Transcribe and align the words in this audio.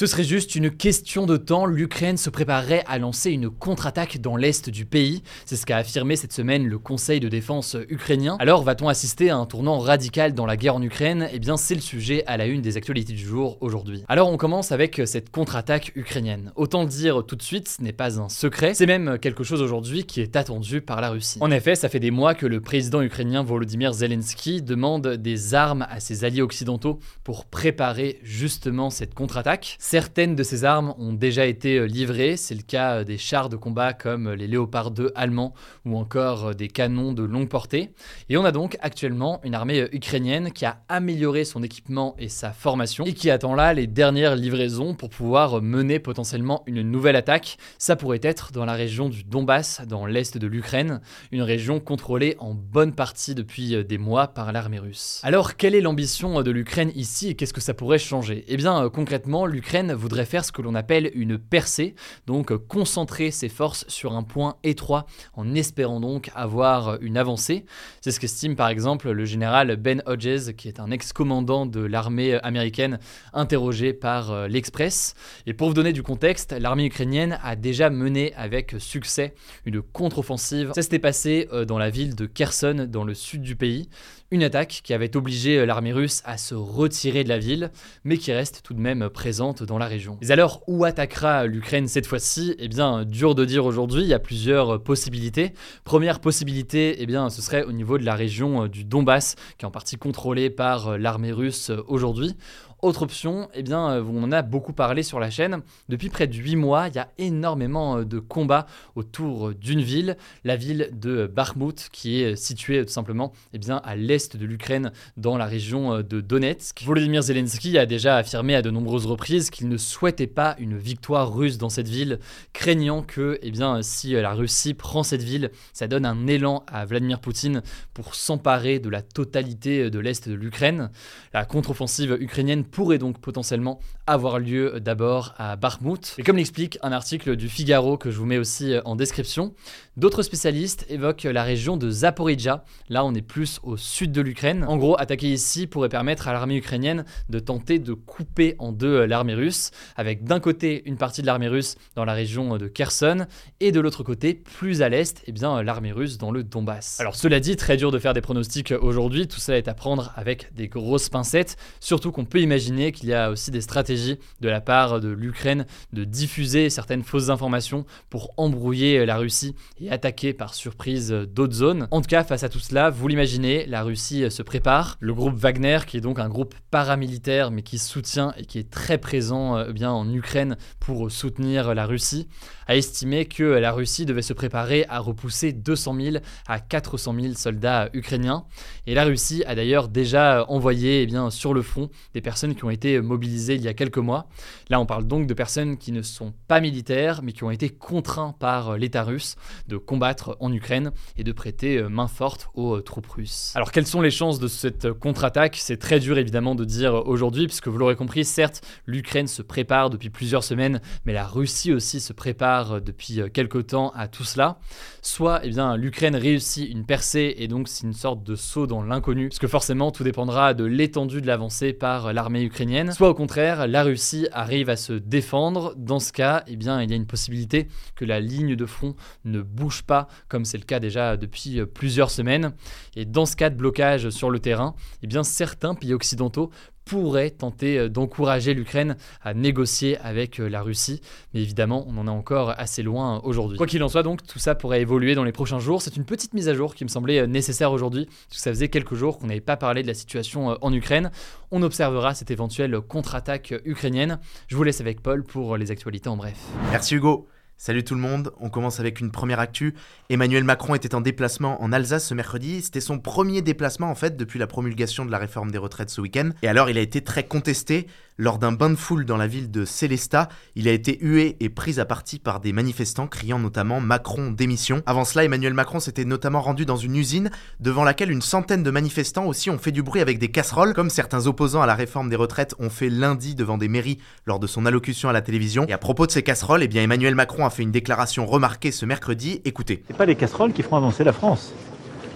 Ce 0.00 0.06
serait 0.06 0.24
juste 0.24 0.54
une 0.54 0.70
question 0.70 1.26
de 1.26 1.36
temps, 1.36 1.66
l'Ukraine 1.66 2.16
se 2.16 2.30
préparerait 2.30 2.84
à 2.86 2.98
lancer 2.98 3.32
une 3.32 3.50
contre-attaque 3.50 4.18
dans 4.18 4.34
l'est 4.34 4.70
du 4.70 4.86
pays. 4.86 5.22
C'est 5.44 5.56
ce 5.56 5.66
qu'a 5.66 5.76
affirmé 5.76 6.16
cette 6.16 6.32
semaine 6.32 6.66
le 6.66 6.78
Conseil 6.78 7.20
de 7.20 7.28
défense 7.28 7.76
ukrainien. 7.90 8.36
Alors 8.38 8.62
va-t-on 8.62 8.88
assister 8.88 9.28
à 9.28 9.36
un 9.36 9.44
tournant 9.44 9.78
radical 9.78 10.32
dans 10.32 10.46
la 10.46 10.56
guerre 10.56 10.76
en 10.76 10.82
Ukraine? 10.82 11.28
Eh 11.34 11.38
bien 11.38 11.58
c'est 11.58 11.74
le 11.74 11.82
sujet 11.82 12.24
à 12.26 12.38
la 12.38 12.46
une 12.46 12.62
des 12.62 12.78
actualités 12.78 13.12
du 13.12 13.26
jour 13.26 13.58
aujourd'hui. 13.60 14.02
Alors 14.08 14.30
on 14.30 14.38
commence 14.38 14.72
avec 14.72 15.02
cette 15.04 15.28
contre-attaque 15.28 15.92
ukrainienne. 15.96 16.52
Autant 16.56 16.80
le 16.80 16.88
dire 16.88 17.22
tout 17.26 17.36
de 17.36 17.42
suite, 17.42 17.68
ce 17.68 17.82
n'est 17.82 17.92
pas 17.92 18.18
un 18.18 18.30
secret, 18.30 18.72
c'est 18.72 18.86
même 18.86 19.18
quelque 19.18 19.44
chose 19.44 19.60
aujourd'hui 19.60 20.04
qui 20.04 20.22
est 20.22 20.34
attendu 20.34 20.80
par 20.80 21.02
la 21.02 21.10
Russie. 21.10 21.38
En 21.42 21.50
effet, 21.50 21.74
ça 21.74 21.90
fait 21.90 22.00
des 22.00 22.10
mois 22.10 22.34
que 22.34 22.46
le 22.46 22.62
président 22.62 23.02
ukrainien 23.02 23.42
Volodymyr 23.42 23.92
Zelensky 23.92 24.62
demande 24.62 25.08
des 25.08 25.54
armes 25.54 25.86
à 25.90 26.00
ses 26.00 26.24
alliés 26.24 26.40
occidentaux 26.40 27.00
pour 27.22 27.44
préparer 27.44 28.18
justement 28.22 28.88
cette 28.88 29.12
contre-attaque. 29.12 29.76
Certaines 29.82 30.36
de 30.36 30.42
ces 30.42 30.66
armes 30.66 30.94
ont 30.98 31.14
déjà 31.14 31.46
été 31.46 31.78
euh, 31.78 31.86
livrées, 31.86 32.36
c'est 32.36 32.54
le 32.54 32.60
cas 32.60 32.96
euh, 32.96 33.04
des 33.04 33.16
chars 33.16 33.48
de 33.48 33.56
combat 33.56 33.94
comme 33.94 34.26
euh, 34.26 34.36
les 34.36 34.46
Léopard 34.46 34.90
2 34.90 35.10
allemands 35.14 35.54
ou 35.86 35.96
encore 35.96 36.54
des 36.54 36.68
canons 36.68 37.14
de 37.14 37.22
longue 37.22 37.48
portée. 37.48 37.94
Et 38.28 38.36
on 38.36 38.44
a 38.44 38.52
donc 38.52 38.76
actuellement 38.82 39.40
une 39.42 39.54
armée 39.54 39.88
ukrainienne 39.92 40.52
qui 40.52 40.66
a 40.66 40.82
amélioré 40.90 41.46
son 41.46 41.62
équipement 41.62 42.14
et 42.18 42.28
sa 42.28 42.52
formation 42.52 43.06
et 43.06 43.14
qui 43.14 43.30
attend 43.30 43.54
là 43.54 43.72
les 43.72 43.86
dernières 43.86 44.36
livraisons 44.36 44.94
pour 44.94 45.08
pouvoir 45.08 45.62
mener 45.62 45.98
potentiellement 45.98 46.62
une 46.66 46.82
nouvelle 46.82 47.16
attaque. 47.16 47.56
Ça 47.78 47.96
pourrait 47.96 48.20
être 48.22 48.52
dans 48.52 48.66
la 48.66 48.74
région 48.74 49.08
du 49.08 49.24
Donbass, 49.24 49.80
dans 49.88 50.04
l'est 50.04 50.36
de 50.36 50.46
l'Ukraine, 50.46 51.00
une 51.32 51.42
région 51.42 51.80
contrôlée 51.80 52.36
en 52.38 52.52
bonne 52.52 52.94
partie 52.94 53.34
depuis 53.34 53.82
des 53.82 53.98
mois 53.98 54.28
par 54.28 54.52
l'armée 54.52 54.78
russe. 54.78 55.22
Alors 55.22 55.56
quelle 55.56 55.74
est 55.74 55.80
l'ambition 55.80 56.42
de 56.42 56.50
l'Ukraine 56.50 56.92
ici 56.94 57.30
et 57.30 57.34
qu'est-ce 57.34 57.54
que 57.54 57.62
ça 57.62 57.72
pourrait 57.72 57.98
changer? 57.98 58.44
Eh 58.46 58.58
bien 58.58 58.86
concrètement, 58.90 59.46
l'Ukraine 59.46 59.69
voudrait 59.94 60.24
faire 60.24 60.44
ce 60.44 60.52
que 60.52 60.62
l'on 60.62 60.74
appelle 60.74 61.10
une 61.14 61.38
percée, 61.38 61.94
donc 62.26 62.54
concentrer 62.66 63.30
ses 63.30 63.48
forces 63.48 63.84
sur 63.88 64.14
un 64.14 64.22
point 64.22 64.56
étroit 64.64 65.06
en 65.34 65.54
espérant 65.54 66.00
donc 66.00 66.30
avoir 66.34 67.00
une 67.00 67.16
avancée. 67.16 67.64
C'est 68.00 68.10
ce 68.10 68.18
qu'estime 68.20 68.56
par 68.56 68.68
exemple 68.68 69.10
le 69.10 69.24
général 69.24 69.76
Ben 69.76 70.02
Hodges, 70.06 70.54
qui 70.56 70.68
est 70.68 70.80
un 70.80 70.90
ex-commandant 70.90 71.66
de 71.66 71.80
l'armée 71.80 72.34
américaine 72.42 72.98
interrogé 73.32 73.92
par 73.92 74.32
euh, 74.32 74.48
l'Express. 74.48 75.14
Et 75.46 75.54
pour 75.54 75.68
vous 75.68 75.74
donner 75.74 75.92
du 75.92 76.02
contexte, 76.02 76.52
l'armée 76.52 76.86
ukrainienne 76.86 77.38
a 77.42 77.56
déjà 77.56 77.90
mené 77.90 78.34
avec 78.34 78.74
succès 78.78 79.34
une 79.64 79.82
contre-offensive. 79.82 80.72
Ça 80.74 80.82
s'était 80.82 80.98
passé 80.98 81.48
euh, 81.52 81.64
dans 81.64 81.78
la 81.78 81.90
ville 81.90 82.14
de 82.14 82.26
Kherson, 82.26 82.86
dans 82.88 83.04
le 83.04 83.14
sud 83.14 83.42
du 83.42 83.56
pays. 83.56 83.88
Une 84.32 84.44
attaque 84.44 84.82
qui 84.84 84.94
avait 84.94 85.16
obligé 85.16 85.58
euh, 85.58 85.66
l'armée 85.66 85.92
russe 85.92 86.22
à 86.24 86.38
se 86.38 86.54
retirer 86.54 87.24
de 87.24 87.28
la 87.28 87.38
ville, 87.38 87.72
mais 88.04 88.16
qui 88.16 88.32
reste 88.32 88.60
tout 88.62 88.74
de 88.74 88.78
même 88.78 89.08
présente 89.10 89.64
dans 89.64 89.76
la 89.76 89.86
région. 89.86 90.18
Mais 90.20 90.30
alors, 90.30 90.62
où 90.68 90.84
attaquera 90.84 91.46
l'Ukraine 91.46 91.88
cette 91.88 92.06
fois-ci? 92.06 92.54
Eh 92.60 92.68
bien, 92.68 93.04
dur 93.04 93.34
de 93.34 93.44
dire 93.44 93.64
aujourd'hui, 93.64 94.02
il 94.02 94.06
y 94.06 94.14
a 94.14 94.20
plusieurs 94.20 94.76
euh, 94.76 94.78
possibilités. 94.78 95.52
Première 95.82 96.20
possibilité, 96.20 97.02
eh 97.02 97.06
bien, 97.06 97.28
ce 97.28 97.42
serait 97.42 97.64
au 97.64 97.72
niveau 97.72 97.98
de 97.98 98.04
la 98.04 98.14
région 98.14 98.62
euh, 98.62 98.68
du 98.68 98.84
Donbass, 98.84 99.34
qui 99.58 99.64
est 99.64 99.66
en 99.66 99.72
partie 99.72 99.96
contrôlée 99.96 100.48
par 100.48 100.96
l'armée 100.96 101.32
russe 101.32 101.72
aujourd'hui. 101.88 102.36
Autre 102.82 103.02
option, 103.02 103.50
eh 103.52 103.62
bien, 103.62 103.90
euh, 103.90 104.02
on 104.02 104.22
en 104.22 104.32
a 104.32 104.40
beaucoup 104.40 104.72
parlé 104.72 105.02
sur 105.02 105.20
la 105.20 105.28
chaîne. 105.28 105.60
Depuis 105.90 106.08
près 106.08 106.26
de 106.26 106.34
8 106.34 106.56
mois, 106.56 106.88
il 106.88 106.94
y 106.94 106.98
a 106.98 107.10
énormément 107.18 107.98
euh, 107.98 108.04
de 108.06 108.18
combats 108.18 108.66
autour 108.94 109.52
d'une 109.52 109.82
ville, 109.82 110.16
la 110.44 110.56
ville 110.56 110.88
de 110.94 111.26
Bakhmut, 111.26 111.90
qui 111.92 112.22
est 112.22 112.36
située 112.36 112.82
tout 112.86 112.92
simplement 112.92 113.32
eh 113.52 113.58
bien, 113.58 113.82
à 113.84 113.96
l'est 113.96 114.34
de 114.34 114.46
l'Ukraine, 114.46 114.92
dans 115.18 115.36
la 115.36 115.44
région 115.44 115.92
euh, 115.92 116.02
de 116.02 116.22
Donetsk. 116.22 116.82
Volodymyr 116.82 117.22
Zelensky 117.22 117.76
a 117.76 117.84
déjà 117.84 118.16
affirmé 118.16 118.54
à 118.54 118.62
de 118.62 118.70
nombreuses 118.70 119.04
reprises 119.04 119.50
qu'il 119.50 119.68
ne 119.68 119.76
souhaitait 119.76 120.26
pas 120.26 120.56
une 120.58 120.78
victoire 120.78 121.34
russe 121.34 121.58
dans 121.58 121.68
cette 121.68 121.88
ville, 121.88 122.18
craignant 122.54 123.02
que 123.02 123.38
eh 123.42 123.50
bien, 123.50 123.82
si 123.82 124.12
la 124.12 124.32
Russie 124.32 124.72
prend 124.72 125.02
cette 125.02 125.22
ville, 125.22 125.50
ça 125.74 125.86
donne 125.86 126.06
un 126.06 126.26
élan 126.26 126.64
à 126.66 126.86
Vladimir 126.86 127.20
Poutine 127.20 127.62
pour 127.92 128.14
s'emparer 128.14 128.78
de 128.78 128.88
la 128.88 129.02
totalité 129.02 129.90
de 129.90 129.98
l'est 129.98 130.30
de 130.30 130.34
l'Ukraine. 130.34 130.90
La 131.34 131.44
contre-offensive 131.44 132.16
ukrainienne 132.18 132.64
pourrait 132.70 132.98
donc 132.98 133.18
potentiellement 133.18 133.80
avoir 134.06 134.38
lieu 134.38 134.80
d'abord 134.80 135.34
à 135.38 135.56
Bakhmut. 135.56 136.14
Et 136.18 136.22
comme 136.22 136.36
l'explique 136.36 136.78
un 136.82 136.92
article 136.92 137.36
du 137.36 137.48
Figaro 137.48 137.96
que 137.96 138.10
je 138.10 138.18
vous 138.18 138.26
mets 138.26 138.38
aussi 138.38 138.74
en 138.84 138.96
description, 138.96 139.54
d'autres 139.96 140.22
spécialistes 140.22 140.86
évoquent 140.88 141.24
la 141.24 141.42
région 141.42 141.76
de 141.76 141.90
Zaporizhia. 141.90 142.64
Là, 142.88 143.04
on 143.04 143.14
est 143.14 143.22
plus 143.22 143.60
au 143.62 143.76
sud 143.76 144.12
de 144.12 144.20
l'Ukraine. 144.20 144.64
En 144.64 144.76
gros, 144.76 144.98
attaquer 144.98 145.32
ici 145.32 145.66
pourrait 145.66 145.88
permettre 145.88 146.28
à 146.28 146.32
l'armée 146.32 146.56
ukrainienne 146.56 147.04
de 147.28 147.38
tenter 147.38 147.78
de 147.78 147.92
couper 147.92 148.54
en 148.58 148.72
deux 148.72 149.04
l'armée 149.04 149.34
russe, 149.34 149.70
avec 149.96 150.24
d'un 150.24 150.40
côté 150.40 150.82
une 150.86 150.96
partie 150.96 151.22
de 151.22 151.26
l'armée 151.26 151.48
russe 151.48 151.76
dans 151.96 152.04
la 152.04 152.14
région 152.14 152.56
de 152.56 152.68
Kherson 152.68 153.26
et 153.60 153.72
de 153.72 153.80
l'autre 153.80 154.02
côté, 154.02 154.34
plus 154.34 154.82
à 154.82 154.88
l'est, 154.88 155.22
eh 155.26 155.32
bien 155.32 155.62
l'armée 155.62 155.92
russe 155.92 156.18
dans 156.18 156.30
le 156.30 156.44
Donbass. 156.44 157.00
Alors 157.00 157.16
cela 157.16 157.40
dit, 157.40 157.56
très 157.56 157.76
dur 157.76 157.90
de 157.90 157.98
faire 157.98 158.14
des 158.14 158.20
pronostics 158.20 158.72
aujourd'hui, 158.80 159.28
tout 159.28 159.40
ça 159.40 159.56
est 159.56 159.68
à 159.68 159.74
prendre 159.74 160.12
avec 160.16 160.54
des 160.54 160.68
grosses 160.68 161.08
pincettes, 161.08 161.56
surtout 161.80 162.12
qu'on 162.12 162.24
peut 162.24 162.40
imaginer 162.40 162.92
qu'il 162.92 163.08
y 163.08 163.14
a 163.14 163.30
aussi 163.30 163.50
des 163.50 163.60
stratégies 163.60 164.18
de 164.40 164.48
la 164.48 164.60
part 164.60 165.00
de 165.00 165.08
l'Ukraine 165.08 165.66
de 165.92 166.04
diffuser 166.04 166.70
certaines 166.70 167.02
fausses 167.02 167.28
informations 167.28 167.84
pour 168.08 168.32
embrouiller 168.36 169.04
la 169.04 169.16
Russie 169.16 169.54
attaquer 169.90 170.32
par 170.32 170.54
surprise 170.54 171.10
d'autres 171.10 171.54
zones. 171.54 171.88
En 171.90 172.00
tout 172.00 172.08
cas, 172.08 172.24
face 172.24 172.44
à 172.44 172.48
tout 172.48 172.60
cela, 172.60 172.90
vous 172.90 173.08
l'imaginez, 173.08 173.66
la 173.66 173.82
Russie 173.82 174.30
se 174.30 174.42
prépare. 174.42 174.96
Le 175.00 175.12
groupe 175.12 175.34
Wagner, 175.34 175.80
qui 175.86 175.96
est 175.96 176.00
donc 176.00 176.18
un 176.18 176.28
groupe 176.28 176.54
paramilitaire 176.70 177.50
mais 177.50 177.62
qui 177.62 177.78
soutient 177.78 178.32
et 178.36 178.44
qui 178.44 178.58
est 178.58 178.70
très 178.70 178.98
présent 178.98 179.56
euh, 179.56 179.72
bien 179.72 179.90
en 179.90 180.10
Ukraine 180.12 180.56
pour 180.78 181.10
soutenir 181.10 181.74
la 181.74 181.86
Russie, 181.86 182.28
a 182.66 182.76
estimé 182.76 183.26
que 183.26 183.42
la 183.42 183.72
Russie 183.72 184.06
devait 184.06 184.22
se 184.22 184.32
préparer 184.32 184.86
à 184.88 185.00
repousser 185.00 185.52
200 185.52 185.96
000 186.00 186.16
à 186.46 186.60
400 186.60 187.14
000 187.20 187.34
soldats 187.34 187.90
ukrainiens. 187.92 188.44
Et 188.86 188.94
la 188.94 189.04
Russie 189.04 189.42
a 189.46 189.54
d'ailleurs 189.54 189.88
déjà 189.88 190.44
envoyé 190.48 191.02
eh 191.02 191.06
bien, 191.06 191.30
sur 191.30 191.52
le 191.52 191.62
front 191.62 191.90
des 192.14 192.20
personnes 192.20 192.54
qui 192.54 192.64
ont 192.64 192.70
été 192.70 193.00
mobilisées 193.00 193.56
il 193.56 193.62
y 193.62 193.68
a 193.68 193.74
quelques 193.74 193.98
mois. 193.98 194.28
Là, 194.68 194.78
on 194.80 194.86
parle 194.86 195.06
donc 195.06 195.26
de 195.26 195.34
personnes 195.34 195.78
qui 195.78 195.90
ne 195.90 196.02
sont 196.02 196.32
pas 196.46 196.60
militaires, 196.60 197.22
mais 197.22 197.32
qui 197.32 197.42
ont 197.42 197.50
été 197.50 197.70
contraints 197.70 198.36
par 198.38 198.78
l'État 198.78 199.02
russe 199.02 199.36
de 199.70 199.76
combattre 199.78 200.36
en 200.40 200.52
Ukraine 200.52 200.90
et 201.16 201.24
de 201.24 201.32
prêter 201.32 201.78
euh, 201.78 201.88
main 201.88 202.08
forte 202.08 202.48
aux 202.54 202.76
euh, 202.76 202.82
troupes 202.82 203.06
russes. 203.06 203.52
Alors, 203.54 203.72
quelles 203.72 203.86
sont 203.86 204.02
les 204.02 204.10
chances 204.10 204.40
de 204.40 204.48
cette 204.48 204.92
contre-attaque? 204.92 205.56
C'est 205.56 205.78
très 205.78 206.00
dur 206.00 206.18
évidemment 206.18 206.54
de 206.54 206.64
dire 206.64 207.06
aujourd'hui, 207.06 207.46
puisque 207.46 207.68
vous 207.68 207.78
l'aurez 207.78 207.96
compris, 207.96 208.24
certes, 208.24 208.62
l'Ukraine 208.86 209.28
se 209.28 209.42
prépare 209.42 209.88
depuis 209.88 210.10
plusieurs 210.10 210.44
semaines, 210.44 210.80
mais 211.04 211.12
la 211.12 211.26
Russie 211.26 211.72
aussi 211.72 212.00
se 212.00 212.12
prépare 212.12 212.82
depuis 212.82 213.20
quelques 213.32 213.68
temps 213.68 213.92
à 213.94 214.08
tout 214.08 214.24
cela. 214.24 214.58
Soit, 215.02 215.40
eh 215.44 215.48
bien, 215.50 215.76
l'Ukraine 215.76 216.16
réussit 216.16 216.68
une 216.68 216.84
percée 216.84 217.34
et 217.38 217.46
donc 217.46 217.68
c'est 217.68 217.86
une 217.86 217.92
sorte 217.92 218.24
de 218.24 218.34
saut 218.34 218.66
dans 218.66 218.82
l'inconnu, 218.82 219.28
parce 219.28 219.38
que 219.38 219.46
forcément, 219.46 219.92
tout 219.92 220.04
dépendra 220.04 220.52
de 220.52 220.64
l'étendue 220.64 221.20
de 221.20 221.26
l'avancée 221.26 221.72
par 221.72 222.12
l'armée 222.12 222.42
ukrainienne, 222.42 222.92
soit 222.92 223.08
au 223.08 223.14
contraire, 223.14 223.68
la 223.68 223.84
Russie 223.84 224.26
arrive 224.32 224.68
à 224.68 224.76
se 224.76 224.92
défendre. 224.92 225.74
Dans 225.76 226.00
ce 226.00 226.12
cas, 226.12 226.42
eh 226.48 226.56
bien, 226.56 226.82
il 226.82 226.90
y 226.90 226.92
a 226.92 226.96
une 226.96 227.06
possibilité 227.06 227.68
que 227.94 228.04
la 228.04 228.18
ligne 228.18 228.56
de 228.56 228.66
front 228.66 228.96
ne 229.24 229.40
bouge 229.42 229.59
pas, 229.86 230.08
comme 230.28 230.44
c'est 230.44 230.58
le 230.58 230.64
cas 230.64 230.80
déjà 230.80 231.16
depuis 231.16 231.60
euh, 231.60 231.66
plusieurs 231.66 232.10
semaines. 232.10 232.52
Et 232.96 233.04
dans 233.04 233.26
ce 233.26 233.36
cas 233.36 233.50
de 233.50 233.56
blocage 233.56 234.10
sur 234.10 234.30
le 234.30 234.38
terrain, 234.38 234.74
eh 235.02 235.06
bien, 235.06 235.22
certains 235.22 235.74
pays 235.74 235.94
occidentaux 235.94 236.50
pourrait 236.84 237.30
tenter 237.30 237.78
euh, 237.78 237.88
d'encourager 237.88 238.54
l'Ukraine 238.54 238.96
à 239.22 239.34
négocier 239.34 239.98
avec 239.98 240.40
euh, 240.40 240.48
la 240.48 240.62
Russie. 240.62 241.00
Mais 241.34 241.42
évidemment, 241.42 241.84
on 241.88 241.96
en 241.98 242.06
est 242.06 242.10
encore 242.10 242.54
assez 242.58 242.82
loin 242.82 243.20
aujourd'hui. 243.22 243.58
Quoi 243.58 243.66
qu'il 243.66 243.82
en 243.82 243.88
soit, 243.88 244.02
donc, 244.02 244.26
tout 244.26 244.38
ça 244.38 244.54
pourrait 244.54 244.80
évoluer 244.80 245.14
dans 245.14 245.24
les 245.24 245.32
prochains 245.32 245.60
jours. 245.60 245.82
C'est 245.82 245.96
une 245.96 246.04
petite 246.04 246.34
mise 246.34 246.48
à 246.48 246.54
jour 246.54 246.74
qui 246.74 246.84
me 246.84 246.88
semblait 246.88 247.26
nécessaire 247.26 247.70
aujourd'hui, 247.70 248.06
parce 248.06 248.38
que 248.38 248.42
ça 248.42 248.50
faisait 248.50 248.68
quelques 248.68 248.94
jours 248.94 249.18
qu'on 249.18 249.26
n'avait 249.26 249.40
pas 249.40 249.56
parlé 249.56 249.82
de 249.82 249.88
la 249.88 249.94
situation 249.94 250.56
en 250.60 250.72
Ukraine. 250.72 251.10
On 251.50 251.62
observera 251.62 252.14
cette 252.14 252.30
éventuelle 252.30 252.80
contre-attaque 252.80 253.54
ukrainienne. 253.64 254.18
Je 254.48 254.56
vous 254.56 254.64
laisse 254.64 254.80
avec 254.80 255.00
Paul 255.02 255.22
pour 255.22 255.56
les 255.56 255.70
actualités 255.70 256.08
en 256.08 256.16
bref. 256.16 256.38
Merci 256.70 256.96
Hugo. 256.96 257.28
Salut 257.62 257.84
tout 257.84 257.94
le 257.94 258.00
monde, 258.00 258.32
on 258.40 258.48
commence 258.48 258.80
avec 258.80 259.00
une 259.00 259.10
première 259.10 259.38
actu. 259.38 259.74
Emmanuel 260.08 260.44
Macron 260.44 260.74
était 260.74 260.94
en 260.94 261.02
déplacement 261.02 261.62
en 261.62 261.74
Alsace 261.74 262.06
ce 262.06 262.14
mercredi. 262.14 262.62
C'était 262.62 262.80
son 262.80 262.98
premier 262.98 263.42
déplacement 263.42 263.90
en 263.90 263.94
fait 263.94 264.16
depuis 264.16 264.38
la 264.38 264.46
promulgation 264.46 265.04
de 265.04 265.10
la 265.10 265.18
réforme 265.18 265.50
des 265.50 265.58
retraites 265.58 265.90
ce 265.90 266.00
week-end. 266.00 266.30
Et 266.40 266.48
alors 266.48 266.70
il 266.70 266.78
a 266.78 266.80
été 266.80 267.02
très 267.02 267.24
contesté. 267.24 267.86
Lors 268.22 268.36
d'un 268.36 268.52
bain 268.52 268.68
de 268.68 268.74
foule 268.76 269.06
dans 269.06 269.16
la 269.16 269.26
ville 269.26 269.50
de 269.50 269.64
Célestat, 269.64 270.28
il 270.54 270.68
a 270.68 270.72
été 270.72 270.98
hué 271.00 271.38
et 271.40 271.48
pris 271.48 271.80
à 271.80 271.86
partie 271.86 272.18
par 272.18 272.38
des 272.38 272.52
manifestants 272.52 273.06
criant 273.06 273.38
notamment 273.38 273.80
Macron 273.80 274.30
démission. 274.30 274.82
Avant 274.84 275.06
cela, 275.06 275.24
Emmanuel 275.24 275.54
Macron 275.54 275.80
s'était 275.80 276.04
notamment 276.04 276.42
rendu 276.42 276.66
dans 276.66 276.76
une 276.76 276.96
usine 276.96 277.30
devant 277.60 277.82
laquelle 277.82 278.10
une 278.10 278.20
centaine 278.20 278.62
de 278.62 278.70
manifestants 278.70 279.24
aussi 279.24 279.48
ont 279.48 279.56
fait 279.56 279.72
du 279.72 279.82
bruit 279.82 280.02
avec 280.02 280.18
des 280.18 280.28
casseroles, 280.28 280.74
comme 280.74 280.90
certains 280.90 281.28
opposants 281.28 281.62
à 281.62 281.66
la 281.66 281.74
réforme 281.74 282.10
des 282.10 282.16
retraites 282.16 282.54
ont 282.58 282.68
fait 282.68 282.90
lundi 282.90 283.34
devant 283.34 283.56
des 283.56 283.68
mairies 283.68 283.96
lors 284.26 284.38
de 284.38 284.46
son 284.46 284.66
allocution 284.66 285.08
à 285.08 285.14
la 285.14 285.22
télévision. 285.22 285.64
Et 285.66 285.72
à 285.72 285.78
propos 285.78 286.06
de 286.06 286.12
ces 286.12 286.22
casseroles, 286.22 286.62
eh 286.62 286.68
bien 286.68 286.82
Emmanuel 286.82 287.14
Macron 287.14 287.46
a 287.46 287.50
fait 287.50 287.62
une 287.62 287.72
déclaration 287.72 288.26
remarquée 288.26 288.70
ce 288.70 288.84
mercredi. 288.84 289.40
Écoutez. 289.46 289.82
C'est 289.86 289.96
pas 289.96 290.04
les 290.04 290.16
casseroles 290.16 290.52
qui 290.52 290.62
feront 290.62 290.76
avancer 290.76 291.04
la 291.04 291.14
France. 291.14 291.54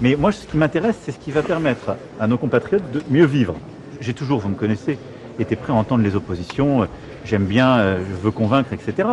Mais 0.02 0.16
moi, 0.16 0.32
ce 0.32 0.46
qui 0.46 0.58
m'intéresse, 0.58 0.96
c'est 1.02 1.12
ce 1.12 1.18
qui 1.18 1.30
va 1.30 1.42
permettre 1.42 1.96
à 2.20 2.26
nos 2.26 2.36
compatriotes 2.36 2.92
de 2.92 3.02
mieux 3.08 3.24
vivre. 3.24 3.54
J'ai 4.02 4.12
toujours, 4.12 4.40
vous 4.40 4.50
me 4.50 4.54
connaissez, 4.54 4.98
était 5.38 5.56
prêt 5.56 5.72
à 5.72 5.76
entendre 5.76 6.02
les 6.02 6.16
oppositions. 6.16 6.82
Euh, 6.82 6.86
j'aime 7.24 7.44
bien, 7.44 7.78
euh, 7.78 7.98
je 8.08 8.14
veux 8.22 8.30
convaincre, 8.30 8.72
etc. 8.72 9.08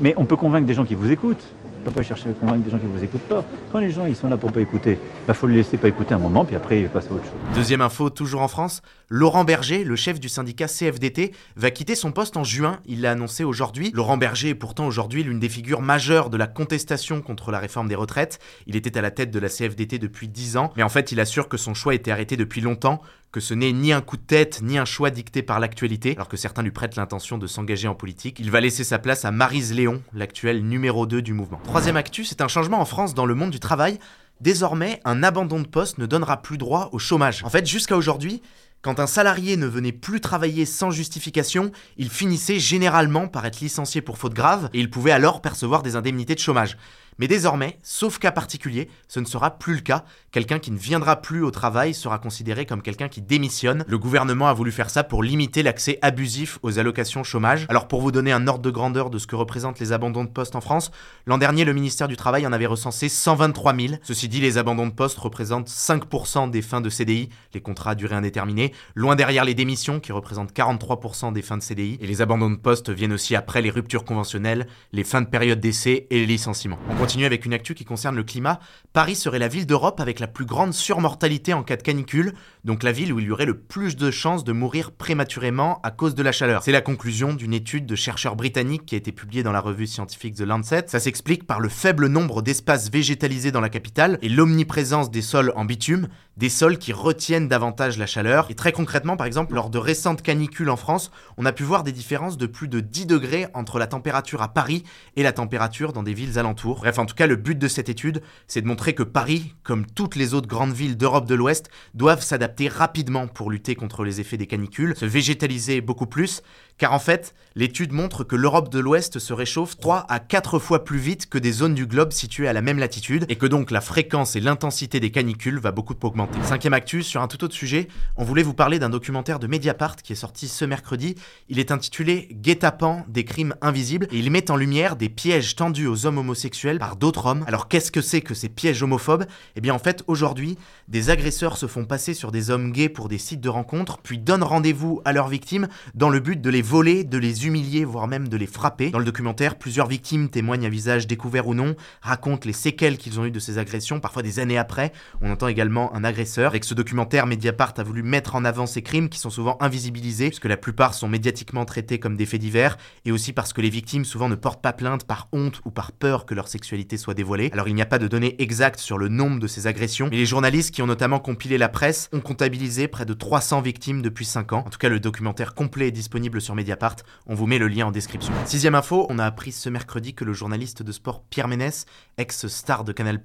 Mais 0.00 0.14
on 0.16 0.24
peut 0.24 0.36
convaincre 0.36 0.66
des 0.66 0.74
gens 0.74 0.84
qui 0.84 0.94
vous 0.94 1.10
écoutent. 1.10 1.44
On 1.78 1.80
ne 1.80 1.84
peut 1.94 2.00
pas 2.00 2.02
chercher 2.02 2.30
à 2.30 2.32
convaincre 2.32 2.64
des 2.64 2.70
gens 2.70 2.78
qui 2.78 2.86
ne 2.86 2.96
vous 2.96 3.04
écoutent 3.04 3.28
pas. 3.28 3.44
Quand 3.72 3.78
les 3.78 3.90
gens 3.90 4.04
ils 4.04 4.16
sont 4.16 4.28
là 4.28 4.36
pour 4.36 4.52
pas 4.52 4.60
écouter, 4.60 4.98
il 5.00 5.26
bah, 5.26 5.32
faut 5.32 5.46
le 5.46 5.54
laisser 5.54 5.76
pas 5.76 5.88
écouter 5.88 6.12
un 6.12 6.18
moment, 6.18 6.44
puis 6.44 6.56
après 6.56 6.80
il 6.80 6.88
passe 6.88 7.06
à 7.06 7.12
autre 7.12 7.24
chose. 7.24 7.54
Deuxième 7.54 7.80
info, 7.80 8.10
toujours 8.10 8.42
en 8.42 8.48
France, 8.48 8.82
Laurent 9.08 9.44
Berger, 9.44 9.84
le 9.84 9.94
chef 9.94 10.18
du 10.18 10.28
syndicat 10.28 10.66
CFDT, 10.66 11.32
va 11.56 11.70
quitter 11.70 11.94
son 11.94 12.10
poste 12.10 12.36
en 12.36 12.44
juin. 12.44 12.80
Il 12.84 13.00
l'a 13.00 13.12
annoncé 13.12 13.44
aujourd'hui. 13.44 13.92
Laurent 13.94 14.16
Berger 14.16 14.50
est 14.50 14.54
pourtant 14.54 14.86
aujourd'hui 14.86 15.22
l'une 15.22 15.38
des 15.38 15.48
figures 15.48 15.80
majeures 15.80 16.30
de 16.30 16.36
la 16.36 16.48
contestation 16.48 17.22
contre 17.22 17.52
la 17.52 17.60
réforme 17.60 17.88
des 17.88 17.94
retraites. 17.94 18.40
Il 18.66 18.74
était 18.74 18.98
à 18.98 19.00
la 19.00 19.12
tête 19.12 19.30
de 19.30 19.38
la 19.38 19.48
CFDT 19.48 19.98
depuis 19.98 20.28
10 20.28 20.56
ans, 20.56 20.72
mais 20.76 20.82
en 20.82 20.88
fait 20.88 21.12
il 21.12 21.20
assure 21.20 21.48
que 21.48 21.56
son 21.56 21.74
choix 21.74 21.94
était 21.94 22.10
arrêté 22.10 22.36
depuis 22.36 22.60
longtemps 22.60 23.00
que 23.32 23.40
ce 23.40 23.54
n'est 23.54 23.72
ni 23.72 23.92
un 23.92 24.00
coup 24.00 24.16
de 24.16 24.22
tête, 24.22 24.60
ni 24.62 24.78
un 24.78 24.84
choix 24.84 25.10
dicté 25.10 25.42
par 25.42 25.60
l'actualité, 25.60 26.14
alors 26.14 26.28
que 26.28 26.36
certains 26.36 26.62
lui 26.62 26.70
prêtent 26.70 26.96
l'intention 26.96 27.38
de 27.38 27.46
s'engager 27.46 27.88
en 27.88 27.94
politique. 27.94 28.38
Il 28.40 28.50
va 28.50 28.60
laisser 28.60 28.84
sa 28.84 28.98
place 28.98 29.24
à 29.24 29.30
Marise 29.30 29.74
Léon, 29.74 30.02
l'actuelle 30.14 30.64
numéro 30.64 31.06
2 31.06 31.20
du 31.20 31.34
mouvement. 31.34 31.60
Troisième 31.64 31.96
actu, 31.96 32.24
c'est 32.24 32.40
un 32.40 32.48
changement 32.48 32.80
en 32.80 32.84
France 32.86 33.14
dans 33.14 33.26
le 33.26 33.34
monde 33.34 33.50
du 33.50 33.60
travail. 33.60 33.98
Désormais, 34.40 35.00
un 35.04 35.22
abandon 35.22 35.60
de 35.60 35.66
poste 35.66 35.98
ne 35.98 36.06
donnera 36.06 36.40
plus 36.42 36.58
droit 36.58 36.88
au 36.92 36.98
chômage. 36.98 37.44
En 37.44 37.50
fait, 37.50 37.66
jusqu'à 37.66 37.96
aujourd'hui, 37.96 38.40
quand 38.80 39.00
un 39.00 39.08
salarié 39.08 39.56
ne 39.56 39.66
venait 39.66 39.92
plus 39.92 40.20
travailler 40.20 40.64
sans 40.64 40.92
justification, 40.92 41.72
il 41.96 42.08
finissait 42.08 42.60
généralement 42.60 43.26
par 43.26 43.44
être 43.44 43.60
licencié 43.60 44.00
pour 44.00 44.18
faute 44.18 44.34
grave 44.34 44.70
et 44.72 44.78
il 44.78 44.88
pouvait 44.88 45.10
alors 45.10 45.40
percevoir 45.40 45.82
des 45.82 45.96
indemnités 45.96 46.36
de 46.36 46.40
chômage. 46.40 46.76
Mais 47.18 47.26
désormais, 47.26 47.78
sauf 47.82 48.18
cas 48.18 48.30
particulier, 48.30 48.88
ce 49.08 49.18
ne 49.18 49.24
sera 49.24 49.58
plus 49.58 49.74
le 49.74 49.80
cas. 49.80 50.04
Quelqu'un 50.30 50.60
qui 50.60 50.70
ne 50.70 50.78
viendra 50.78 51.16
plus 51.16 51.42
au 51.42 51.50
travail 51.50 51.92
sera 51.92 52.18
considéré 52.18 52.64
comme 52.64 52.80
quelqu'un 52.80 53.08
qui 53.08 53.20
démissionne. 53.20 53.84
Le 53.88 53.98
gouvernement 53.98 54.46
a 54.46 54.52
voulu 54.52 54.70
faire 54.70 54.88
ça 54.88 55.02
pour 55.02 55.24
limiter 55.24 55.64
l'accès 55.64 55.98
abusif 56.00 56.60
aux 56.62 56.78
allocations 56.78 57.24
chômage. 57.24 57.66
Alors 57.70 57.88
pour 57.88 58.02
vous 58.02 58.12
donner 58.12 58.30
un 58.30 58.46
ordre 58.46 58.62
de 58.62 58.70
grandeur 58.70 59.10
de 59.10 59.18
ce 59.18 59.26
que 59.26 59.34
représentent 59.34 59.80
les 59.80 59.92
abandons 59.92 60.22
de 60.22 60.28
poste 60.28 60.54
en 60.54 60.60
France, 60.60 60.92
l'an 61.26 61.38
dernier 61.38 61.64
le 61.64 61.72
ministère 61.72 62.06
du 62.06 62.16
Travail 62.16 62.46
en 62.46 62.52
avait 62.52 62.66
recensé 62.66 63.08
123 63.08 63.74
000. 63.74 63.94
Ceci 64.02 64.28
dit, 64.28 64.40
les 64.40 64.56
abandons 64.56 64.86
de 64.86 64.92
poste 64.92 65.18
représentent 65.18 65.68
5% 65.68 66.50
des 66.50 66.62
fins 66.62 66.80
de 66.80 66.90
CDI, 66.90 67.30
les 67.52 67.60
contrats 67.60 67.92
à 67.92 67.94
durée 67.96 68.14
indéterminée, 68.14 68.72
loin 68.94 69.16
derrière 69.16 69.44
les 69.44 69.54
démissions 69.54 69.98
qui 69.98 70.12
représentent 70.12 70.52
43% 70.52 71.32
des 71.32 71.42
fins 71.42 71.56
de 71.56 71.62
CDI. 71.62 71.98
Et 72.00 72.06
les 72.06 72.22
abandons 72.22 72.50
de 72.50 72.56
poste 72.56 72.90
viennent 72.90 73.12
aussi 73.12 73.34
après 73.34 73.60
les 73.60 73.70
ruptures 73.70 74.04
conventionnelles, 74.04 74.68
les 74.92 75.02
fins 75.02 75.22
de 75.22 75.26
période 75.26 75.58
d'essai 75.58 76.06
et 76.10 76.20
les 76.20 76.26
licenciements 76.26 76.78
continue 77.08 77.24
avec 77.24 77.46
une 77.46 77.54
actu 77.54 77.74
qui 77.74 77.86
concerne 77.86 78.16
le 78.16 78.22
climat. 78.22 78.60
Paris 78.92 79.14
serait 79.14 79.38
la 79.38 79.48
ville 79.48 79.64
d'Europe 79.64 79.98
avec 79.98 80.20
la 80.20 80.26
plus 80.26 80.44
grande 80.44 80.74
surmortalité 80.74 81.54
en 81.54 81.62
cas 81.62 81.78
de 81.78 81.82
canicule, 81.82 82.34
donc 82.66 82.82
la 82.82 82.92
ville 82.92 83.14
où 83.14 83.18
il 83.18 83.24
y 83.24 83.30
aurait 83.30 83.46
le 83.46 83.58
plus 83.58 83.96
de 83.96 84.10
chances 84.10 84.44
de 84.44 84.52
mourir 84.52 84.90
prématurément 84.92 85.80
à 85.82 85.90
cause 85.90 86.14
de 86.14 86.22
la 86.22 86.32
chaleur. 86.32 86.62
C'est 86.62 86.70
la 86.70 86.82
conclusion 86.82 87.32
d'une 87.32 87.54
étude 87.54 87.86
de 87.86 87.96
chercheurs 87.96 88.36
britanniques 88.36 88.84
qui 88.84 88.94
a 88.94 88.98
été 88.98 89.10
publiée 89.10 89.42
dans 89.42 89.52
la 89.52 89.62
revue 89.62 89.86
scientifique 89.86 90.34
The 90.34 90.42
Lancet. 90.42 90.84
Ça 90.88 91.00
s'explique 91.00 91.46
par 91.46 91.60
le 91.60 91.70
faible 91.70 92.08
nombre 92.08 92.42
d'espaces 92.42 92.90
végétalisés 92.90 93.52
dans 93.52 93.62
la 93.62 93.70
capitale 93.70 94.18
et 94.20 94.28
l'omniprésence 94.28 95.10
des 95.10 95.22
sols 95.22 95.54
en 95.56 95.64
bitume, 95.64 96.08
des 96.36 96.50
sols 96.50 96.76
qui 96.76 96.92
retiennent 96.92 97.48
davantage 97.48 97.96
la 97.96 98.06
chaleur. 98.06 98.50
Et 98.50 98.54
très 98.54 98.72
concrètement, 98.72 99.16
par 99.16 99.26
exemple, 99.26 99.54
lors 99.54 99.70
de 99.70 99.78
récentes 99.78 100.20
canicules 100.20 100.68
en 100.68 100.76
France, 100.76 101.10
on 101.38 101.46
a 101.46 101.52
pu 101.52 101.62
voir 101.62 101.84
des 101.84 101.92
différences 101.92 102.36
de 102.36 102.46
plus 102.46 102.68
de 102.68 102.80
10 102.80 103.06
degrés 103.06 103.46
entre 103.54 103.78
la 103.78 103.86
température 103.86 104.42
à 104.42 104.48
Paris 104.48 104.84
et 105.16 105.22
la 105.22 105.32
température 105.32 105.94
dans 105.94 106.02
des 106.02 106.12
villes 106.14 106.38
alentours. 106.38 106.80
Bref, 106.80 106.97
en 106.98 107.06
tout 107.06 107.14
cas, 107.14 107.26
le 107.26 107.36
but 107.36 107.58
de 107.58 107.68
cette 107.68 107.88
étude, 107.88 108.22
c'est 108.46 108.60
de 108.60 108.66
montrer 108.66 108.94
que 108.94 109.02
Paris, 109.02 109.54
comme 109.62 109.86
toutes 109.86 110.16
les 110.16 110.34
autres 110.34 110.48
grandes 110.48 110.72
villes 110.72 110.96
d'Europe 110.96 111.26
de 111.26 111.34
l'Ouest, 111.34 111.70
doivent 111.94 112.22
s'adapter 112.22 112.68
rapidement 112.68 113.26
pour 113.26 113.50
lutter 113.50 113.74
contre 113.74 114.04
les 114.04 114.20
effets 114.20 114.36
des 114.36 114.46
canicules, 114.46 114.94
se 114.96 115.04
végétaliser 115.04 115.80
beaucoup 115.80 116.06
plus, 116.06 116.42
car 116.78 116.92
en 116.92 116.98
fait, 116.98 117.34
l'étude 117.56 117.92
montre 117.92 118.22
que 118.22 118.36
l'Europe 118.36 118.70
de 118.70 118.78
l'Ouest 118.78 119.18
se 119.18 119.32
réchauffe 119.32 119.76
3 119.78 120.06
à 120.08 120.20
4 120.20 120.58
fois 120.58 120.84
plus 120.84 120.98
vite 120.98 121.28
que 121.28 121.38
des 121.38 121.50
zones 121.50 121.74
du 121.74 121.86
globe 121.86 122.12
situées 122.12 122.46
à 122.46 122.52
la 122.52 122.62
même 122.62 122.78
latitude, 122.78 123.26
et 123.28 123.36
que 123.36 123.46
donc 123.46 123.70
la 123.70 123.80
fréquence 123.80 124.36
et 124.36 124.40
l'intensité 124.40 125.00
des 125.00 125.10
canicules 125.10 125.58
va 125.58 125.72
beaucoup 125.72 125.96
augmenter. 126.02 126.38
Cinquième 126.44 126.74
actu, 126.74 127.02
sur 127.02 127.20
un 127.20 127.28
tout 127.28 127.42
autre 127.44 127.54
sujet, 127.54 127.88
on 128.16 128.24
voulait 128.24 128.42
vous 128.42 128.54
parler 128.54 128.78
d'un 128.78 128.90
documentaire 128.90 129.38
de 129.38 129.46
Mediapart 129.46 129.96
qui 129.96 130.12
est 130.12 130.16
sorti 130.16 130.48
ce 130.48 130.64
mercredi. 130.64 131.16
Il 131.48 131.58
est 131.58 131.72
intitulé 131.72 132.28
Guet-apens 132.32 133.04
des 133.08 133.24
crimes 133.24 133.54
invisibles, 133.60 134.06
et 134.12 134.18
il 134.18 134.30
met 134.30 134.50
en 134.50 134.56
lumière 134.56 134.96
des 134.96 135.08
pièges 135.08 135.56
tendus 135.56 135.86
aux 135.86 136.06
hommes 136.06 136.18
homosexuels 136.18 136.77
par 136.78 136.96
d'autres 136.96 137.26
hommes. 137.26 137.44
Alors 137.46 137.68
qu'est-ce 137.68 137.90
que 137.90 138.00
c'est 138.00 138.20
que 138.20 138.34
ces 138.34 138.48
pièges 138.48 138.82
homophobes? 138.82 139.26
Eh 139.56 139.60
bien 139.60 139.74
en 139.74 139.78
fait, 139.78 140.04
aujourd'hui, 140.06 140.56
des 140.86 141.10
agresseurs 141.10 141.56
se 141.56 141.66
font 141.66 141.84
passer 141.84 142.14
sur 142.14 142.30
des 142.30 142.50
hommes 142.50 142.72
gays 142.72 142.88
pour 142.88 143.08
des 143.08 143.18
sites 143.18 143.40
de 143.40 143.48
rencontres, 143.48 143.98
puis 143.98 144.18
donnent 144.18 144.42
rendez-vous 144.42 145.00
à 145.04 145.12
leurs 145.12 145.28
victimes 145.28 145.68
dans 145.94 146.08
le 146.08 146.20
but 146.20 146.40
de 146.40 146.50
les 146.50 146.62
voler, 146.62 147.04
de 147.04 147.18
les 147.18 147.46
humilier, 147.46 147.84
voire 147.84 148.06
même 148.06 148.28
de 148.28 148.36
les 148.36 148.46
frapper. 148.46 148.90
Dans 148.90 148.98
le 148.98 149.04
documentaire, 149.04 149.56
plusieurs 149.56 149.88
victimes 149.88 150.28
témoignent 150.28 150.66
à 150.66 150.68
visage 150.68 151.06
découvert 151.06 151.48
ou 151.48 151.54
non, 151.54 151.74
racontent 152.00 152.46
les 152.46 152.52
séquelles 152.52 152.96
qu'ils 152.96 153.18
ont 153.18 153.24
eues 153.24 153.30
de 153.30 153.40
ces 153.40 153.58
agressions, 153.58 154.00
parfois 154.00 154.22
des 154.22 154.38
années 154.38 154.58
après. 154.58 154.92
On 155.20 155.30
entend 155.30 155.48
également 155.48 155.94
un 155.94 156.04
agresseur. 156.04 156.48
Avec 156.48 156.64
ce 156.64 156.74
documentaire, 156.74 157.26
Mediapart 157.26 157.74
a 157.78 157.82
voulu 157.82 158.02
mettre 158.02 158.36
en 158.36 158.44
avant 158.44 158.66
ces 158.66 158.82
crimes 158.82 159.08
qui 159.08 159.18
sont 159.18 159.30
souvent 159.30 159.56
invisibilisés, 159.60 160.28
puisque 160.28 160.44
la 160.44 160.56
plupart 160.56 160.94
sont 160.94 161.08
médiatiquement 161.08 161.64
traités 161.64 161.98
comme 161.98 162.16
des 162.16 162.26
faits 162.26 162.40
divers, 162.40 162.78
et 163.04 163.12
aussi 163.12 163.32
parce 163.32 163.52
que 163.52 163.60
les 163.60 163.70
victimes 163.70 164.04
souvent 164.04 164.28
ne 164.28 164.36
portent 164.36 164.62
pas 164.62 164.72
plainte 164.72 165.04
par 165.04 165.28
honte 165.32 165.60
ou 165.64 165.70
par 165.70 165.90
peur 165.90 166.24
que 166.24 166.34
leur 166.34 166.46
sexualité 166.46 166.67
soit 166.96 167.14
dévoilée. 167.14 167.50
Alors 167.52 167.68
il 167.68 167.74
n'y 167.74 167.82
a 167.82 167.86
pas 167.86 167.98
de 167.98 168.08
données 168.08 168.36
exactes 168.40 168.80
sur 168.80 168.98
le 168.98 169.08
nombre 169.08 169.40
de 169.40 169.46
ces 169.46 169.66
agressions, 169.66 170.08
mais 170.10 170.16
les 170.16 170.26
journalistes 170.26 170.74
qui 170.74 170.82
ont 170.82 170.86
notamment 170.86 171.18
compilé 171.18 171.58
la 171.58 171.68
presse 171.68 172.08
ont 172.12 172.20
comptabilisé 172.20 172.88
près 172.88 173.04
de 173.04 173.14
300 173.14 173.60
victimes 173.60 174.02
depuis 174.02 174.24
5 174.24 174.52
ans. 174.52 174.64
En 174.66 174.70
tout 174.70 174.78
cas, 174.78 174.88
le 174.88 175.00
documentaire 175.00 175.54
complet 175.54 175.88
est 175.88 175.92
disponible 175.92 176.40
sur 176.40 176.54
Mediapart. 176.54 176.96
On 177.26 177.34
vous 177.34 177.46
met 177.46 177.58
le 177.58 177.68
lien 177.68 177.86
en 177.86 177.90
description. 177.90 178.32
Sixième 178.44 178.74
info, 178.74 179.06
on 179.08 179.18
a 179.18 179.24
appris 179.24 179.52
ce 179.52 179.68
mercredi 179.68 180.14
que 180.14 180.24
le 180.24 180.32
journaliste 180.32 180.82
de 180.82 180.92
sport 180.92 181.22
Pierre 181.30 181.48
Ménès, 181.48 181.86
ex-star 182.18 182.84
de 182.84 182.92
Canal+, 182.92 183.20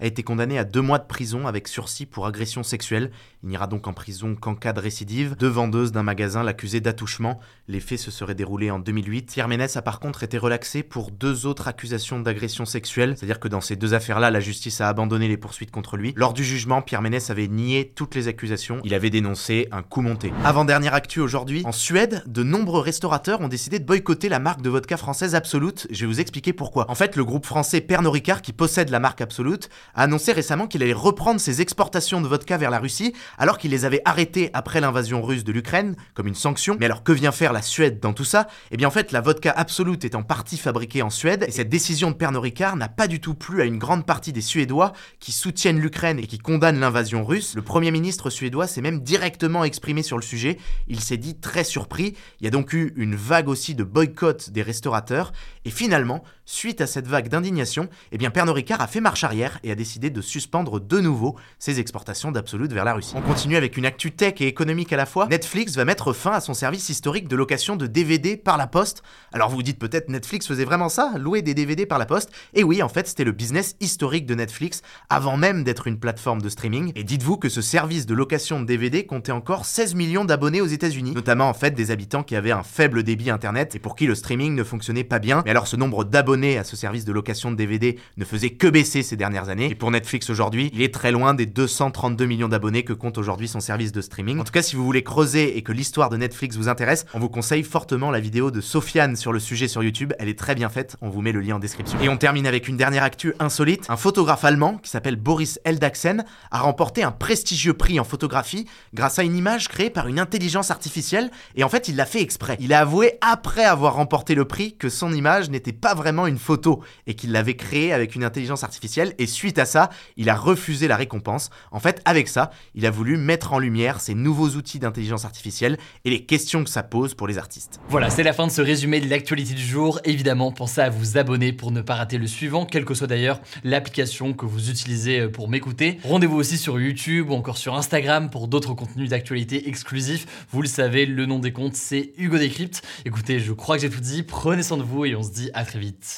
a 0.00 0.06
été 0.06 0.22
condamné 0.22 0.58
à 0.58 0.64
deux 0.64 0.82
mois 0.82 0.98
de 0.98 1.06
prison 1.06 1.46
avec 1.46 1.68
sursis 1.68 2.06
pour 2.06 2.26
agression 2.26 2.62
sexuelle. 2.62 3.10
Il 3.42 3.48
n'ira 3.48 3.66
donc 3.66 3.86
en 3.86 3.92
prison 3.92 4.34
qu'en 4.34 4.54
cas 4.54 4.72
de 4.72 4.80
récidive. 4.80 5.36
Deux 5.36 5.48
vendeuses 5.48 5.92
d'un 5.92 6.02
magasin 6.02 6.42
l'accusaient 6.42 6.80
d'attouchement. 6.80 7.40
Les 7.68 7.80
faits 7.80 7.98
se 7.98 8.10
seraient 8.10 8.34
déroulés 8.34 8.70
en 8.70 8.78
2008. 8.78 9.32
Pierre 9.32 9.48
Ménès 9.48 9.76
a 9.76 9.82
par 9.82 10.00
contre 10.00 10.22
été 10.22 10.38
relaxé 10.38 10.82
pour 10.82 11.10
deux 11.10 11.46
autres 11.46 11.68
accusations 11.68 12.20
d'agression 12.20 12.64
sexuelle, 12.64 12.77
c'est-à-dire 12.86 13.40
que 13.40 13.48
dans 13.48 13.60
ces 13.60 13.76
deux 13.76 13.94
affaires-là, 13.94 14.30
la 14.30 14.40
justice 14.40 14.80
a 14.80 14.88
abandonné 14.88 15.28
les 15.28 15.36
poursuites 15.36 15.70
contre 15.70 15.96
lui. 15.96 16.12
Lors 16.16 16.32
du 16.32 16.44
jugement, 16.44 16.82
Pierre 16.82 17.02
Ménès 17.02 17.30
avait 17.30 17.48
nié 17.48 17.92
toutes 17.94 18.14
les 18.14 18.28
accusations. 18.28 18.80
Il 18.84 18.94
avait 18.94 19.10
dénoncé 19.10 19.68
un 19.72 19.82
coup 19.82 20.00
monté. 20.00 20.32
Avant-dernière 20.44 20.94
actu 20.94 21.20
aujourd'hui, 21.20 21.62
en 21.64 21.72
Suède, 21.72 22.22
de 22.26 22.42
nombreux 22.42 22.80
restaurateurs 22.80 23.40
ont 23.40 23.48
décidé 23.48 23.78
de 23.78 23.84
boycotter 23.84 24.28
la 24.28 24.38
marque 24.38 24.62
de 24.62 24.70
vodka 24.70 24.96
française 24.96 25.34
Absolute. 25.34 25.86
Je 25.90 26.00
vais 26.00 26.06
vous 26.06 26.20
expliquer 26.20 26.52
pourquoi. 26.52 26.90
En 26.90 26.94
fait, 26.94 27.16
le 27.16 27.24
groupe 27.24 27.46
français 27.46 27.80
Pernod 27.80 28.12
Ricard, 28.12 28.42
qui 28.42 28.52
possède 28.52 28.90
la 28.90 29.00
marque 29.00 29.20
Absolute, 29.20 29.68
a 29.94 30.02
annoncé 30.02 30.32
récemment 30.32 30.66
qu'il 30.66 30.82
allait 30.82 30.92
reprendre 30.92 31.40
ses 31.40 31.60
exportations 31.60 32.20
de 32.20 32.28
vodka 32.28 32.56
vers 32.56 32.70
la 32.70 32.78
Russie, 32.78 33.12
alors 33.38 33.58
qu'il 33.58 33.70
les 33.70 33.84
avait 33.84 34.02
arrêtées 34.04 34.50
après 34.52 34.80
l'invasion 34.80 35.22
russe 35.22 35.44
de 35.44 35.52
l'Ukraine, 35.52 35.96
comme 36.14 36.26
une 36.26 36.34
sanction. 36.34 36.76
Mais 36.78 36.86
alors 36.86 37.02
que 37.02 37.12
vient 37.12 37.32
faire 37.32 37.52
la 37.52 37.62
Suède 37.62 38.00
dans 38.00 38.12
tout 38.12 38.24
ça? 38.24 38.48
Eh 38.70 38.76
bien 38.76 38.88
en 38.88 38.92
fait, 38.92 39.12
la 39.12 39.20
vodka 39.20 39.50
Absolute 39.50 40.04
est 40.04 40.14
en 40.14 40.22
partie 40.22 40.56
fabriquée 40.56 41.02
en 41.02 41.10
Suède, 41.10 41.44
et 41.46 41.50
cette 41.50 41.68
décision 41.68 42.10
de 42.10 42.16
Pernod 42.16 42.42
Ricard 42.42 42.67
n'a 42.76 42.88
pas 42.88 43.08
du 43.08 43.20
tout 43.20 43.34
plu 43.34 43.62
à 43.62 43.64
une 43.64 43.78
grande 43.78 44.06
partie 44.06 44.32
des 44.32 44.40
Suédois 44.40 44.92
qui 45.20 45.32
soutiennent 45.32 45.80
l'Ukraine 45.80 46.18
et 46.18 46.26
qui 46.26 46.38
condamnent 46.38 46.80
l'invasion 46.80 47.24
russe. 47.24 47.54
Le 47.54 47.62
Premier 47.62 47.90
ministre 47.90 48.30
suédois 48.30 48.66
s'est 48.66 48.80
même 48.80 49.00
directement 49.00 49.64
exprimé 49.64 50.02
sur 50.02 50.16
le 50.16 50.22
sujet. 50.22 50.58
Il 50.86 51.00
s'est 51.00 51.16
dit 51.16 51.38
très 51.38 51.64
surpris. 51.64 52.14
Il 52.40 52.44
y 52.44 52.46
a 52.46 52.50
donc 52.50 52.72
eu 52.72 52.92
une 52.96 53.14
vague 53.14 53.48
aussi 53.48 53.74
de 53.74 53.84
boycott 53.84 54.50
des 54.50 54.62
restaurateurs. 54.62 55.32
Et 55.64 55.70
finalement, 55.70 56.22
Suite 56.50 56.80
à 56.80 56.86
cette 56.86 57.06
vague 57.06 57.28
d'indignation, 57.28 57.90
eh 58.10 58.16
bien 58.16 58.30
Pernod 58.30 58.54
Ricard 58.54 58.80
a 58.80 58.86
fait 58.86 59.02
marche 59.02 59.22
arrière 59.22 59.60
et 59.64 59.70
a 59.70 59.74
décidé 59.74 60.08
de 60.08 60.22
suspendre 60.22 60.80
de 60.80 60.98
nouveau 60.98 61.36
ses 61.58 61.78
exportations 61.78 62.32
d'Absolute 62.32 62.72
vers 62.72 62.86
la 62.86 62.94
Russie. 62.94 63.12
On 63.16 63.20
continue 63.20 63.54
avec 63.56 63.76
une 63.76 63.84
actu 63.84 64.12
tech 64.12 64.40
et 64.40 64.46
économique 64.46 64.90
à 64.94 64.96
la 64.96 65.04
fois. 65.04 65.26
Netflix 65.26 65.76
va 65.76 65.84
mettre 65.84 66.14
fin 66.14 66.30
à 66.32 66.40
son 66.40 66.54
service 66.54 66.88
historique 66.88 67.28
de 67.28 67.36
location 67.36 67.76
de 67.76 67.86
DVD 67.86 68.38
par 68.38 68.56
la 68.56 68.66
poste. 68.66 69.02
Alors 69.34 69.50
vous 69.50 69.56
vous 69.56 69.62
dites 69.62 69.78
peut-être 69.78 70.08
Netflix 70.08 70.46
faisait 70.46 70.64
vraiment 70.64 70.88
ça, 70.88 71.12
louer 71.18 71.42
des 71.42 71.52
DVD 71.52 71.84
par 71.84 71.98
la 71.98 72.06
poste 72.06 72.30
Et 72.54 72.64
oui, 72.64 72.82
en 72.82 72.88
fait, 72.88 73.06
c'était 73.06 73.24
le 73.24 73.32
business 73.32 73.76
historique 73.80 74.24
de 74.24 74.34
Netflix 74.34 74.80
avant 75.10 75.36
même 75.36 75.64
d'être 75.64 75.86
une 75.86 76.00
plateforme 76.00 76.40
de 76.40 76.48
streaming. 76.48 76.92
Et 76.96 77.04
dites-vous 77.04 77.36
que 77.36 77.50
ce 77.50 77.60
service 77.60 78.06
de 78.06 78.14
location 78.14 78.58
de 78.58 78.64
DVD 78.64 79.04
comptait 79.04 79.32
encore 79.32 79.66
16 79.66 79.94
millions 79.94 80.24
d'abonnés 80.24 80.62
aux 80.62 80.66
États-Unis, 80.66 81.12
notamment 81.12 81.50
en 81.50 81.54
fait 81.54 81.72
des 81.72 81.90
habitants 81.90 82.22
qui 82.22 82.36
avaient 82.36 82.52
un 82.52 82.62
faible 82.62 83.02
débit 83.02 83.28
internet 83.28 83.74
et 83.74 83.78
pour 83.78 83.96
qui 83.96 84.06
le 84.06 84.14
streaming 84.14 84.54
ne 84.54 84.64
fonctionnait 84.64 85.04
pas 85.04 85.18
bien. 85.18 85.42
Mais 85.44 85.50
alors 85.50 85.68
ce 85.68 85.76
nombre 85.76 86.04
d'abonnés 86.04 86.37
à 86.44 86.64
ce 86.64 86.76
service 86.76 87.04
de 87.04 87.12
location 87.12 87.50
de 87.50 87.56
DVD 87.56 87.98
ne 88.16 88.24
faisait 88.24 88.50
que 88.50 88.68
baisser 88.68 89.02
ces 89.02 89.16
dernières 89.16 89.48
années. 89.48 89.70
Et 89.70 89.74
pour 89.74 89.90
Netflix 89.90 90.30
aujourd'hui, 90.30 90.70
il 90.72 90.82
est 90.82 90.94
très 90.94 91.10
loin 91.10 91.34
des 91.34 91.46
232 91.46 92.26
millions 92.26 92.48
d'abonnés 92.48 92.84
que 92.84 92.92
compte 92.92 93.18
aujourd'hui 93.18 93.48
son 93.48 93.60
service 93.60 93.92
de 93.92 94.00
streaming. 94.00 94.38
En 94.38 94.44
tout 94.44 94.52
cas, 94.52 94.62
si 94.62 94.76
vous 94.76 94.84
voulez 94.84 95.02
creuser 95.02 95.56
et 95.56 95.62
que 95.62 95.72
l'histoire 95.72 96.10
de 96.10 96.16
Netflix 96.16 96.56
vous 96.56 96.68
intéresse, 96.68 97.06
on 97.14 97.18
vous 97.18 97.28
conseille 97.28 97.62
fortement 97.62 98.10
la 98.10 98.20
vidéo 98.20 98.50
de 98.50 98.60
Sofiane 98.60 99.16
sur 99.16 99.32
le 99.32 99.40
sujet 99.40 99.68
sur 99.68 99.82
YouTube. 99.82 100.12
Elle 100.18 100.28
est 100.28 100.38
très 100.38 100.54
bien 100.54 100.68
faite, 100.68 100.96
on 101.00 101.08
vous 101.08 101.22
met 101.22 101.32
le 101.32 101.40
lien 101.40 101.56
en 101.56 101.58
description. 101.58 101.98
Et 102.00 102.08
on 102.08 102.16
termine 102.16 102.46
avec 102.46 102.68
une 102.68 102.76
dernière 102.76 103.02
actu 103.02 103.34
insolite. 103.40 103.86
Un 103.88 103.96
photographe 103.96 104.44
allemand 104.44 104.78
qui 104.78 104.90
s'appelle 104.90 105.16
Boris 105.16 105.58
Eldaxen 105.64 106.24
a 106.50 106.60
remporté 106.60 107.02
un 107.02 107.10
prestigieux 107.10 107.74
prix 107.74 107.98
en 107.98 108.04
photographie 108.04 108.66
grâce 108.94 109.18
à 109.18 109.24
une 109.24 109.36
image 109.36 109.68
créée 109.68 109.90
par 109.90 110.06
une 110.08 110.18
intelligence 110.18 110.70
artificielle 110.70 111.30
et 111.56 111.64
en 111.64 111.68
fait 111.68 111.88
il 111.88 111.96
l'a 111.96 112.06
fait 112.06 112.22
exprès. 112.22 112.56
Il 112.60 112.72
a 112.72 112.80
avoué 112.80 113.18
après 113.20 113.64
avoir 113.64 113.94
remporté 113.94 114.34
le 114.34 114.44
prix 114.44 114.76
que 114.76 114.88
son 114.88 115.12
image 115.12 115.50
n'était 115.50 115.72
pas 115.72 115.94
vraiment 115.94 116.26
une 116.28 116.38
photo 116.38 116.82
et 117.06 117.14
qu'il 117.14 117.32
l'avait 117.32 117.56
créée 117.56 117.92
avec 117.92 118.14
une 118.14 118.24
intelligence 118.24 118.64
artificielle 118.64 119.14
et 119.18 119.26
suite 119.26 119.58
à 119.58 119.64
ça, 119.64 119.90
il 120.16 120.28
a 120.28 120.34
refusé 120.34 120.88
la 120.88 120.96
récompense. 120.96 121.50
En 121.72 121.80
fait, 121.80 122.00
avec 122.04 122.28
ça, 122.28 122.50
il 122.74 122.86
a 122.86 122.90
voulu 122.90 123.16
mettre 123.16 123.52
en 123.52 123.58
lumière 123.58 124.00
ces 124.00 124.14
nouveaux 124.14 124.50
outils 124.50 124.78
d'intelligence 124.78 125.24
artificielle 125.24 125.78
et 126.04 126.10
les 126.10 126.24
questions 126.24 126.64
que 126.64 126.70
ça 126.70 126.82
pose 126.82 127.14
pour 127.14 127.26
les 127.26 127.38
artistes. 127.38 127.80
Voilà, 127.88 128.10
c'est 128.10 128.22
la 128.22 128.32
fin 128.32 128.46
de 128.46 128.52
ce 128.52 128.62
résumé 128.62 129.00
de 129.00 129.08
l'actualité 129.08 129.54
du 129.54 129.64
jour. 129.64 130.00
Évidemment, 130.04 130.52
pensez 130.52 130.80
à 130.80 130.90
vous 130.90 131.18
abonner 131.18 131.52
pour 131.52 131.70
ne 131.70 131.80
pas 131.80 131.94
rater 131.94 132.18
le 132.18 132.26
suivant, 132.26 132.66
quelle 132.66 132.84
que 132.84 132.94
soit 132.94 133.06
d'ailleurs 133.06 133.40
l'application 133.64 134.32
que 134.32 134.46
vous 134.46 134.70
utilisez 134.70 135.20
euh, 135.20 135.28
pour 135.28 135.48
m'écouter. 135.48 135.98
Rendez-vous 136.04 136.36
aussi 136.36 136.58
sur 136.58 136.80
YouTube 136.80 137.30
ou 137.30 137.34
encore 137.34 137.58
sur 137.58 137.74
Instagram 137.74 138.30
pour 138.30 138.48
d'autres 138.48 138.74
contenus 138.74 139.10
d'actualité 139.10 139.68
exclusifs. 139.68 140.46
Vous 140.50 140.62
le 140.62 140.68
savez, 140.68 141.06
le 141.06 141.26
nom 141.26 141.38
des 141.38 141.52
comptes, 141.52 141.74
c'est 141.74 142.12
Hugo 142.18 142.38
Décrypte. 142.38 142.82
Écoutez, 143.04 143.40
je 143.40 143.52
crois 143.52 143.76
que 143.76 143.82
j'ai 143.82 143.90
tout 143.90 144.00
dit. 144.00 144.22
Prenez 144.22 144.62
soin 144.62 144.76
de 144.76 144.82
vous 144.82 145.04
et 145.04 145.14
on 145.14 145.22
se 145.22 145.30
dit 145.30 145.50
à 145.54 145.64
très 145.64 145.78
vite. 145.78 146.17